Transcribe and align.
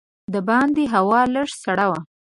د 0.33 0.35
باندې 0.49 0.83
هوا 0.93 1.21
لږه 1.33 1.55
سړه 1.63 1.85
وه. 1.89 1.99